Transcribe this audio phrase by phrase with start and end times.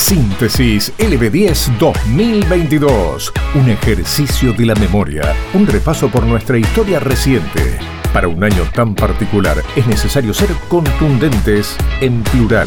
[0.00, 3.32] Síntesis LB10 2022.
[3.54, 5.36] Un ejercicio de la memoria.
[5.52, 7.78] Un repaso por nuestra historia reciente.
[8.12, 12.66] Para un año tan particular es necesario ser contundentes en plural.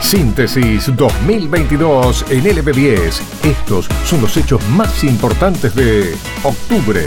[0.00, 3.20] Síntesis 2022 en LB10.
[3.44, 6.14] Estos son los hechos más importantes de
[6.44, 7.02] octubre.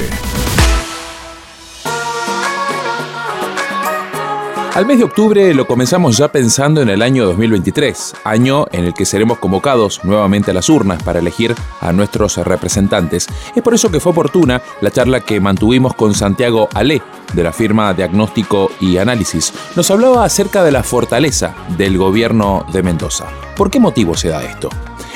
[4.73, 8.93] Al mes de octubre lo comenzamos ya pensando en el año 2023, año en el
[8.93, 13.27] que seremos convocados nuevamente a las urnas para elegir a nuestros representantes.
[13.53, 17.01] Es por eso que fue oportuna la charla que mantuvimos con Santiago Ale,
[17.33, 19.53] de la firma Diagnóstico y Análisis.
[19.75, 23.25] Nos hablaba acerca de la fortaleza del gobierno de Mendoza.
[23.57, 24.69] ¿Por qué motivo se da esto?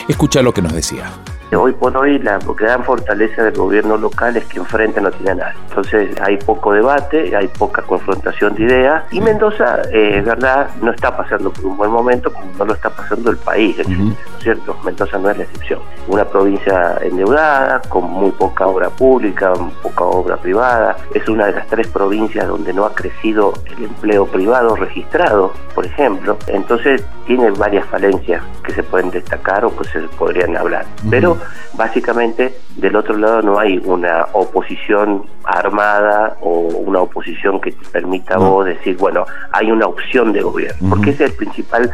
[0.10, 1.14] Escucha lo que nos decía.
[1.54, 5.36] Hoy por hoy la gran fortaleza del gobierno local es que enfrente no tiene a
[5.36, 5.60] nadie.
[5.70, 10.92] Entonces hay poco debate, hay poca confrontación de ideas y Mendoza, eh, es verdad, no
[10.92, 14.44] está pasando por un buen momento como no lo está pasando el país, ¿no es
[14.44, 14.76] cierto?
[14.84, 15.80] Mendoza no es la excepción.
[16.08, 21.68] Una provincia endeudada, con muy poca obra pública, poca obra privada, es una de las
[21.68, 26.38] tres provincias donde no ha crecido el empleo privado registrado, por ejemplo.
[26.48, 30.86] Entonces tiene varias falencias que se pueden destacar o que se podrían hablar.
[31.10, 31.35] Pero
[31.74, 38.38] básicamente del otro lado no hay una oposición armada o una oposición que te permita
[38.38, 41.92] vos decir, bueno, hay una opción de gobierno, porque ese es el principal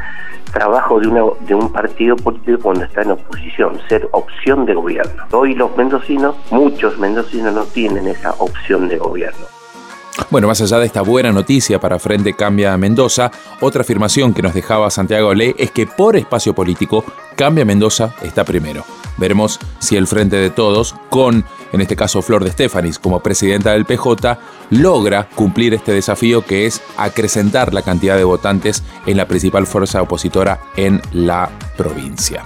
[0.51, 5.23] trabajo de, una, de un partido político cuando está en oposición, ser opción de gobierno.
[5.31, 9.60] Hoy los mendocinos, muchos mendocinos no tienen esa opción de gobierno.
[10.29, 14.53] Bueno, más allá de esta buena noticia para Frente Cambia Mendoza, otra afirmación que nos
[14.53, 17.03] dejaba Santiago Le es que por espacio político,
[17.35, 18.83] Cambia Mendoza está primero.
[19.17, 23.71] Veremos si el Frente de Todos, con en este caso Flor de Estefanis como presidenta
[23.71, 24.37] del PJ,
[24.71, 30.01] logra cumplir este desafío que es acrecentar la cantidad de votantes en la principal fuerza
[30.01, 32.43] opositora en la provincia.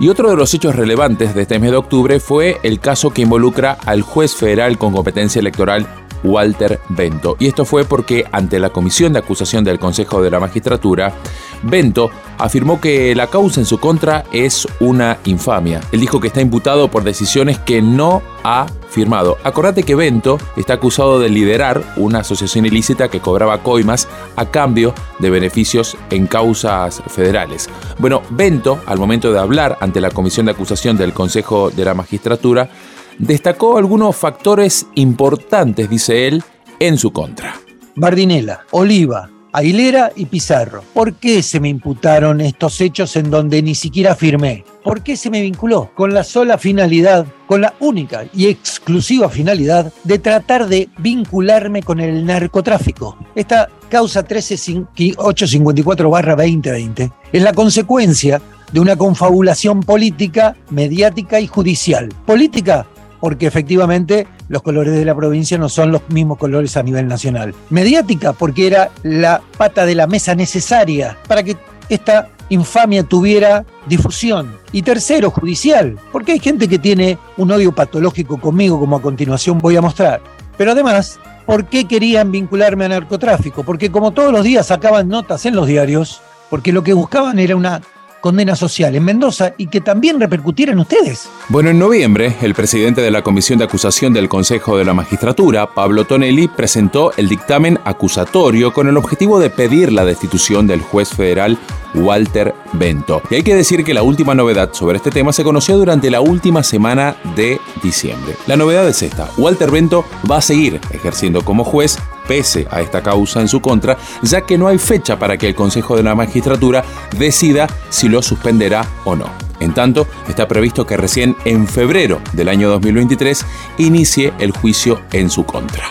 [0.00, 3.22] Y otro de los hechos relevantes de este mes de octubre fue el caso que
[3.22, 5.88] involucra al juez federal con competencia electoral
[6.24, 7.36] Walter Bento.
[7.38, 11.14] Y esto fue porque ante la comisión de acusación del Consejo de la Magistratura,
[11.62, 15.80] Bento afirmó que la causa en su contra es una infamia.
[15.92, 19.36] Él dijo que está imputado por decisiones que no ha firmado.
[19.44, 24.94] Acordate que Bento está acusado de liderar una asociación ilícita que cobraba coimas a cambio
[25.18, 27.68] de beneficios en causas federales.
[27.98, 31.94] Bueno, Bento, al momento de hablar ante la comisión de acusación del Consejo de la
[31.94, 32.70] Magistratura,
[33.18, 36.42] destacó algunos factores importantes, dice él,
[36.78, 37.54] en su contra.
[37.94, 40.84] Bardinela, Oliva, Aguilera y Pizarro.
[40.92, 44.64] ¿Por qué se me imputaron estos hechos en donde ni siquiera firmé?
[44.84, 45.90] ¿Por qué se me vinculó?
[45.94, 51.98] Con la sola finalidad, con la única y exclusiva finalidad de tratar de vincularme con
[51.98, 53.18] el narcotráfico.
[53.34, 58.40] Esta causa 13854-2020 es la consecuencia
[58.70, 62.10] de una confabulación política, mediática y judicial.
[62.26, 62.86] Política
[63.20, 67.54] porque efectivamente los colores de la provincia no son los mismos colores a nivel nacional.
[67.70, 71.56] Mediática, porque era la pata de la mesa necesaria para que
[71.88, 74.56] esta infamia tuviera difusión.
[74.72, 79.58] Y tercero, judicial, porque hay gente que tiene un odio patológico conmigo, como a continuación
[79.58, 80.20] voy a mostrar.
[80.56, 83.62] Pero además, ¿por qué querían vincularme a narcotráfico?
[83.62, 86.20] Porque como todos los días sacaban notas en los diarios,
[86.50, 87.80] porque lo que buscaban era una
[88.20, 91.28] condena social en Mendoza y que también repercutiera en ustedes.
[91.48, 95.74] Bueno, en noviembre, el presidente de la Comisión de Acusación del Consejo de la Magistratura,
[95.74, 101.10] Pablo Tonelli, presentó el dictamen acusatorio con el objetivo de pedir la destitución del juez
[101.10, 101.58] federal
[101.94, 103.22] Walter Bento.
[103.30, 106.20] Y hay que decir que la última novedad sobre este tema se conoció durante la
[106.20, 108.36] última semana de diciembre.
[108.46, 113.02] La novedad es esta, Walter Bento va a seguir ejerciendo como juez pese a esta
[113.02, 116.14] causa en su contra, ya que no hay fecha para que el Consejo de la
[116.14, 116.84] Magistratura
[117.18, 119.26] decida si lo suspenderá o no.
[119.60, 123.44] En tanto, está previsto que recién en febrero del año 2023
[123.78, 125.86] inicie el juicio en su contra.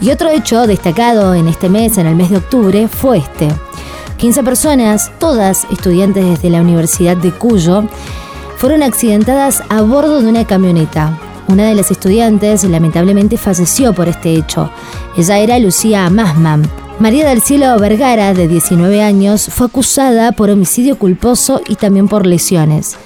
[0.00, 3.48] Y otro hecho destacado en este mes, en el mes de octubre, fue este.
[4.16, 7.84] 15 personas, todas estudiantes de la Universidad de Cuyo,
[8.56, 11.18] fueron accidentadas a bordo de una camioneta.
[11.52, 14.70] Una de las estudiantes lamentablemente falleció por este hecho.
[15.18, 16.62] Ella era Lucía Masman.
[16.98, 22.24] María del Cielo Vergara, de 19 años, fue acusada por homicidio culposo y también por
[22.24, 22.96] lesiones.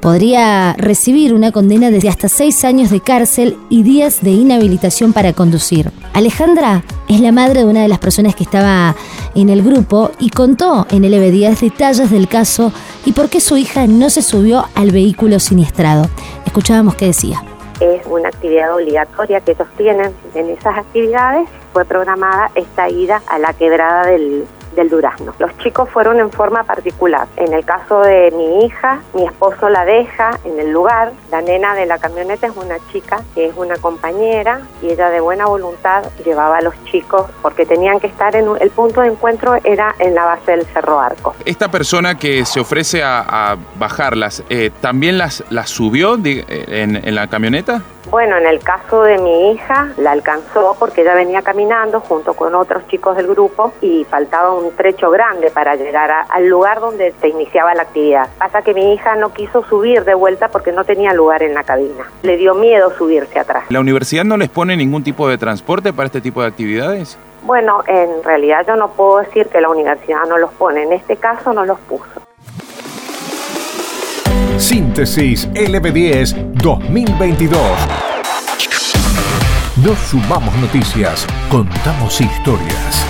[0.00, 5.32] Podría recibir una condena de hasta 6 años de cárcel y días de inhabilitación para
[5.32, 5.90] conducir.
[6.12, 8.94] Alejandra es la madre de una de las personas que estaba
[9.34, 12.72] en el grupo y contó en el EB10 detalles del caso
[13.04, 16.08] y por qué su hija no se subió al vehículo siniestrado.
[16.44, 17.42] Escuchábamos qué decía
[17.80, 23.38] es una actividad obligatoria que ellos tienen en esas actividades fue programada esta ida a
[23.38, 24.46] la quebrada del,
[24.90, 25.34] Durazno.
[25.38, 27.28] Los chicos fueron en forma particular.
[27.36, 31.12] En el caso de mi hija, mi esposo la deja en el lugar.
[31.30, 35.20] La nena de la camioneta es una chica que es una compañera y ella de
[35.20, 39.56] buena voluntad llevaba a los chicos porque tenían que estar en el punto de encuentro
[39.64, 41.34] era en la base del Cerro Arco.
[41.46, 47.82] Esta persona que se ofrece a, bajarlas, eh, ¿también las, subió en, en la camioneta?
[48.10, 52.54] Bueno, en el caso de mi hija, la alcanzó porque ella venía caminando junto con
[52.54, 57.28] otros chicos del grupo y faltaba un trecho grande para llegar al lugar donde se
[57.28, 58.28] iniciaba la actividad.
[58.38, 61.64] Pasa que mi hija no quiso subir de vuelta porque no tenía lugar en la
[61.64, 62.06] cabina.
[62.22, 63.64] Le dio miedo subirse atrás.
[63.70, 67.18] ¿La universidad no les pone ningún tipo de transporte para este tipo de actividades?
[67.42, 70.84] Bueno, en realidad yo no puedo decir que la universidad no los pone.
[70.84, 72.25] En este caso no los puso.
[74.58, 77.60] Síntesis LB10 2022.
[79.84, 83.06] Nos sumamos noticias, contamos historias.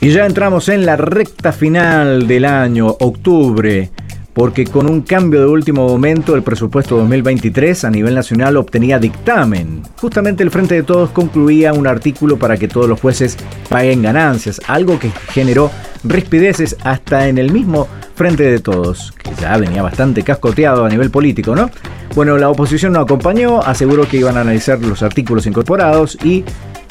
[0.00, 3.90] Y ya entramos en la recta final del año, octubre
[4.38, 9.82] porque con un cambio de último momento el presupuesto 2023 a nivel nacional obtenía dictamen.
[10.00, 13.36] Justamente el Frente de Todos concluía un artículo para que todos los jueces
[13.68, 15.72] paguen ganancias, algo que generó
[16.04, 17.88] rispideces hasta en el mismo
[18.18, 21.70] Frente de Todos, que ya venía bastante cascoteado a nivel político, ¿no?
[22.16, 26.44] Bueno, la oposición no acompañó, aseguró que iban a analizar los artículos incorporados y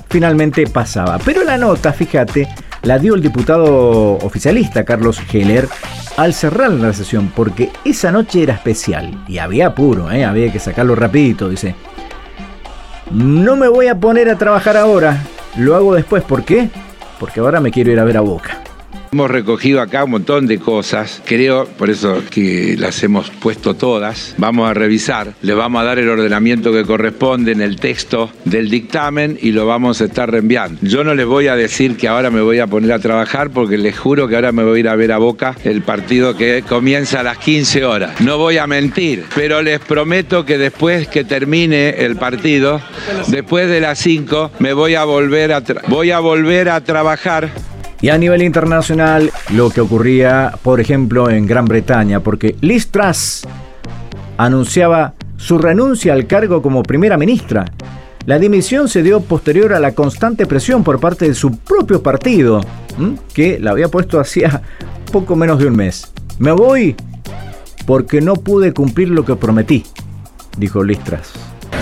[0.08, 1.20] finalmente pasaba.
[1.26, 2.48] Pero la nota, fíjate,
[2.84, 5.68] la dio el diputado oficialista Carlos Heller
[6.16, 10.24] al cerrar la sesión, porque esa noche era especial y había apuro, ¿eh?
[10.24, 11.76] había que sacarlo rapidito, dice.
[13.12, 15.22] No me voy a poner a trabajar ahora,
[15.58, 16.70] lo hago después, ¿por qué?
[17.20, 18.62] Porque ahora me quiero ir a ver a Boca.
[19.12, 24.36] Hemos recogido acá un montón de cosas, creo, por eso que las hemos puesto todas.
[24.38, 28.70] Vamos a revisar, le vamos a dar el ordenamiento que corresponde en el texto del
[28.70, 30.80] dictamen y lo vamos a estar reenviando.
[30.82, 33.78] Yo no les voy a decir que ahora me voy a poner a trabajar porque
[33.78, 36.64] les juro que ahora me voy a ir a ver a Boca el partido que
[36.68, 38.22] comienza a las 15 horas.
[38.22, 42.82] No voy a mentir, pero les prometo que después que termine el partido,
[43.28, 47.50] después de las 5, me voy a volver a, voy a, volver a trabajar
[48.02, 53.48] y a nivel internacional, lo que ocurría, por ejemplo, en Gran Bretaña, porque Liz Truss
[54.38, 57.66] anunciaba su renuncia al cargo como primera ministra.
[58.26, 62.62] La dimisión se dio posterior a la constante presión por parte de su propio partido,
[63.34, 64.62] que la había puesto hacía
[65.12, 66.12] poco menos de un mes.
[66.40, 66.96] Me voy
[67.86, 69.86] porque no pude cumplir lo que prometí,
[70.58, 71.34] dijo Liz Truss.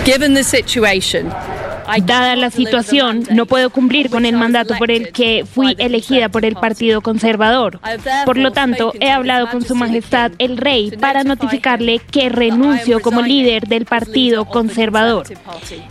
[0.04, 1.26] Given the situation,
[2.04, 6.44] Dada la situación, no puedo cumplir con el mandato por el que fui elegida por
[6.44, 7.80] el Partido Conservador.
[8.24, 13.22] Por lo tanto, he hablado con Su Majestad el Rey para notificarle que renuncio como
[13.22, 15.26] líder del Partido Conservador.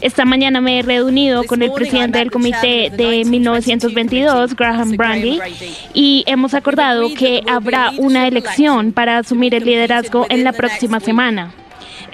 [0.02, 5.40] Esta mañana me he reunido con el presidente del comité de 1922, Graham Brandy,
[5.94, 11.54] y hemos acordado que habrá una elección para asumir el liderazgo en la próxima semana.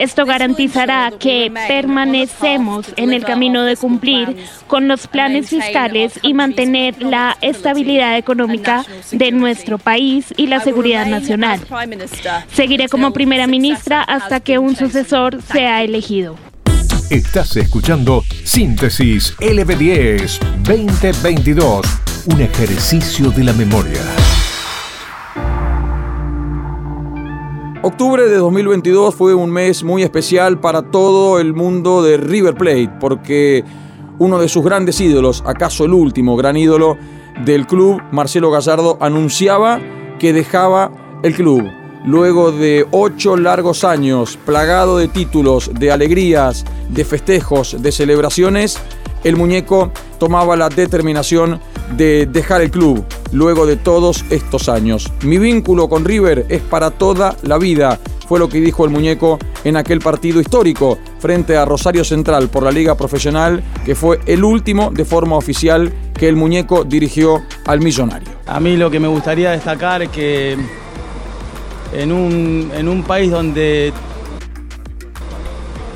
[0.02, 7.04] Esto garantizará que permanecemos en el camino de cumplir con los planes fiscales y mantener
[7.04, 11.60] la estabilidad económica de nuestro país y la seguridad nacional.
[12.52, 16.36] Seguiré como primera ministra hasta que un sucesor sea elegido.
[17.12, 21.86] Estás escuchando Síntesis LB10 2022,
[22.26, 24.02] un ejercicio de la memoria.
[27.84, 32.92] Octubre de 2022 fue un mes muy especial para todo el mundo de River Plate,
[33.00, 33.64] porque
[34.20, 36.96] uno de sus grandes ídolos, acaso el último gran ídolo
[37.44, 39.80] del club, Marcelo Gallardo, anunciaba
[40.20, 40.92] que dejaba
[41.24, 41.64] el club.
[42.06, 48.78] Luego de ocho largos años, plagado de títulos, de alegrías, de festejos, de celebraciones,
[49.24, 51.60] el muñeco tomaba la determinación
[51.98, 55.12] de dejar el club luego de todos estos años.
[55.24, 58.00] Mi vínculo con River es para toda la vida,
[58.32, 62.64] fue lo que dijo el muñeco en aquel partido histórico frente a Rosario Central por
[62.64, 67.82] la Liga Profesional, que fue el último de forma oficial que el muñeco dirigió al
[67.82, 68.30] millonario.
[68.48, 70.56] A mí lo que me gustaría destacar es que
[71.94, 73.92] en un, en un país donde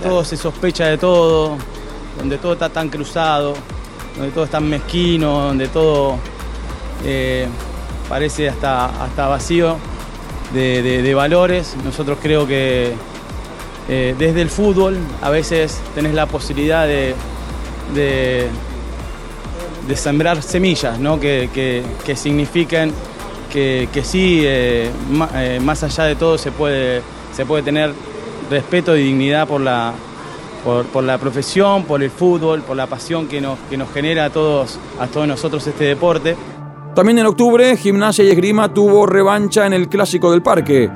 [0.04, 1.58] todo se sospecha de todo,
[2.18, 3.54] donde todo está tan cruzado,
[4.18, 6.18] donde todo es tan mezquino, donde todo
[7.04, 7.48] eh,
[8.08, 9.78] parece hasta, hasta vacío
[10.54, 11.76] de, valores.
[11.84, 12.94] Nosotros creo que
[13.90, 17.16] eh, desde el fútbol a veces tenés la posibilidad de,
[17.94, 18.48] de,
[19.96, 21.20] sembrar semillas ¿no?
[21.20, 21.50] que,
[22.06, 22.94] que, signifiquen
[23.52, 24.90] que, sí, eh,
[25.62, 27.02] más allá de todo se puede,
[27.34, 27.94] se puede tener
[28.50, 29.94] respeto y dignidad por la,
[30.66, 34.30] por, la profesión, por el fútbol, por la pasión que nos, que nos genera a
[34.32, 36.36] todos, a todos nosotros este deporte.
[36.96, 40.90] También en octubre, Gimnasia y Esgrima tuvo revancha en el Clásico del Parque.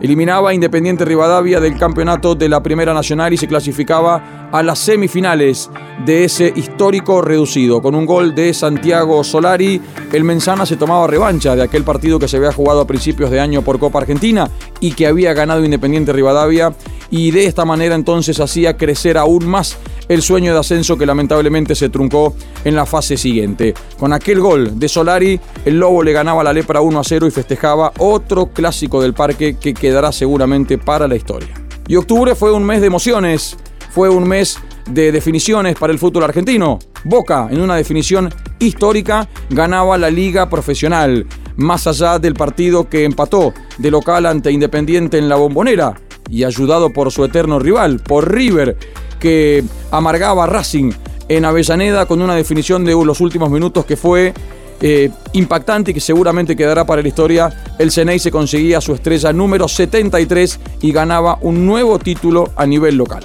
[0.00, 4.78] Eliminaba a Independiente Rivadavia del campeonato de la Primera Nacional y se clasificaba a las
[4.78, 5.68] semifinales
[6.06, 7.82] de ese histórico reducido.
[7.82, 9.78] Con un gol de Santiago Solari,
[10.10, 13.38] el Menzana se tomaba revancha de aquel partido que se había jugado a principios de
[13.38, 14.48] año por Copa Argentina
[14.80, 16.72] y que había ganado Independiente Rivadavia
[17.12, 19.76] y de esta manera entonces hacía crecer aún más
[20.08, 23.74] el sueño de ascenso que lamentablemente se truncó en la fase siguiente.
[23.98, 27.30] Con aquel gol de Solari, el Lobo le ganaba la lepra 1 a 0 y
[27.30, 31.50] festejaba otro clásico del parque que quedará seguramente para la historia.
[31.86, 33.58] Y octubre fue un mes de emociones,
[33.90, 34.58] fue un mes
[34.90, 36.78] de definiciones para el fútbol argentino.
[37.04, 41.26] Boca, en una definición histórica, ganaba la liga profesional,
[41.56, 45.94] más allá del partido que empató de local ante Independiente en la bombonera
[46.30, 48.76] y ayudado por su eterno rival, por River,
[49.18, 50.92] que amargaba Racing
[51.28, 54.34] en Avellaneda con una definición de los últimos minutos que fue
[54.80, 57.74] eh, impactante y que seguramente quedará para la historia.
[57.78, 62.96] El Ceney se conseguía su estrella número 73 y ganaba un nuevo título a nivel
[62.96, 63.24] local.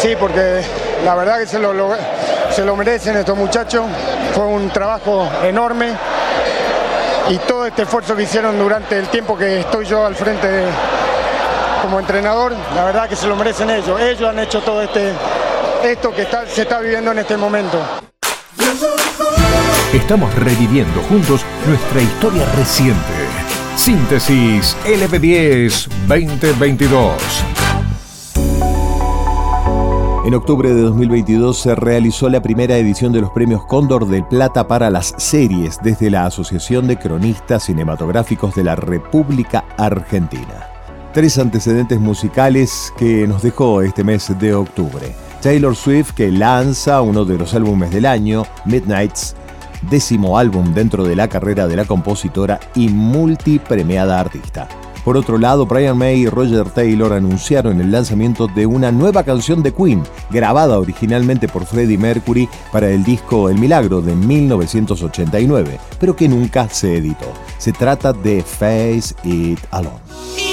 [0.00, 0.62] Sí, porque
[1.04, 1.74] la verdad que se lo,
[2.50, 3.84] se lo merecen estos muchachos.
[4.34, 5.92] Fue un trabajo enorme
[7.28, 10.64] y todo este esfuerzo que hicieron durante el tiempo que estoy yo al frente
[11.82, 14.00] como entrenador, la verdad que se lo merecen ellos.
[14.00, 15.12] Ellos han hecho todo este
[15.84, 17.78] esto que se está viviendo en este momento.
[19.92, 23.00] Estamos reviviendo juntos nuestra historia reciente.
[23.76, 27.59] Síntesis LB10 2022.
[30.30, 34.68] En octubre de 2022 se realizó la primera edición de los premios Cóndor del Plata
[34.68, 40.68] para las series desde la Asociación de Cronistas Cinematográficos de la República Argentina.
[41.12, 45.16] Tres antecedentes musicales que nos dejó este mes de octubre.
[45.42, 49.34] Taylor Swift que lanza uno de los álbumes del año, Midnights,
[49.90, 54.68] décimo álbum dentro de la carrera de la compositora y multipremiada artista.
[55.04, 59.62] Por otro lado, Brian May y Roger Taylor anunciaron el lanzamiento de una nueva canción
[59.62, 66.14] de Queen, grabada originalmente por Freddie Mercury para el disco El Milagro de 1989, pero
[66.14, 67.32] que nunca se editó.
[67.58, 70.49] Se trata de Face It Alone.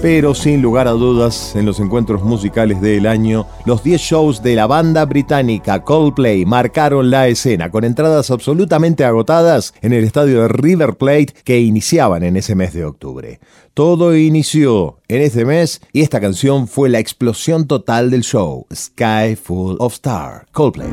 [0.00, 4.54] Pero sin lugar a dudas, en los encuentros musicales del año, los 10 shows de
[4.54, 10.48] la banda británica Coldplay marcaron la escena con entradas absolutamente agotadas en el estadio de
[10.48, 13.40] River Plate que iniciaban en ese mes de octubre.
[13.74, 19.34] Todo inició en ese mes y esta canción fue la explosión total del show, Sky
[19.34, 20.88] Full of Stars, Coldplay.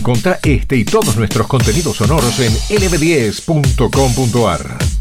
[0.00, 4.99] Encontra este y todos nuestros contenidos sonoros en lb10.com.ar.